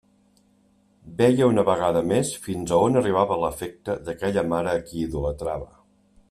[1.19, 5.71] Veia una vegada més fins a on arribava l'afecte d'aquella mare a qui idolatrava.